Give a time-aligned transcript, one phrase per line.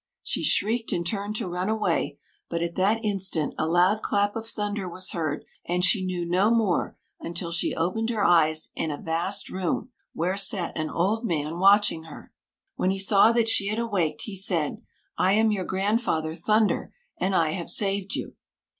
[0.23, 2.17] She shrieked, and turned to run away;
[2.49, 6.49] but at that instant a loud clap of thunder was heard, and she knew no
[6.49, 11.59] more until she opened her eyes in a vast room, where sat an old man
[11.59, 12.33] watching her.
[12.77, 14.81] When he saw that she had awaked, he said,
[15.19, 18.33] 'I am your grandfather Thunder, and I have saved you.